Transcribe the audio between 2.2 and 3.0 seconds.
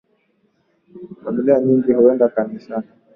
kanisani